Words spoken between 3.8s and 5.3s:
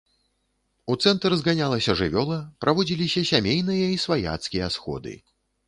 і сваяцкія сходы.